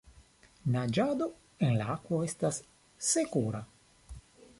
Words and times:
Naĝado 0.75 1.27
en 1.67 1.77
la 1.81 1.89
akvo 1.97 2.21
estas 2.29 2.57
sekura. 3.09 3.61